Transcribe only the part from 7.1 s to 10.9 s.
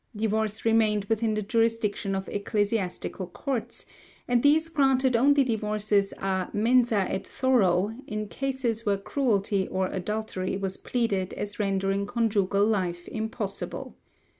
thoro in cases where cruelty or adultery was